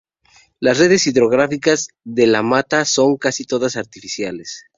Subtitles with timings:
[0.59, 4.65] Las redes hidrográficas de La Mata son casi todas artificiales.